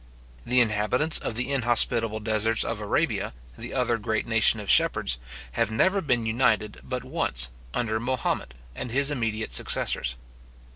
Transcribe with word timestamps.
The 0.47 0.61
inhabitants 0.61 1.19
of 1.19 1.35
the 1.35 1.51
inhospitable 1.51 2.21
deserts 2.21 2.63
of 2.63 2.81
Arabia, 2.81 3.35
the 3.55 3.71
other 3.75 3.99
great 3.99 4.25
nation 4.25 4.59
of 4.59 4.67
shepherds, 4.67 5.19
have 5.51 5.69
never 5.69 6.01
been 6.01 6.25
united 6.25 6.79
but 6.83 7.03
once, 7.03 7.49
under 7.71 7.99
Mahomet 7.99 8.55
and 8.73 8.89
his 8.89 9.11
immediate 9.11 9.53
successors. 9.53 10.15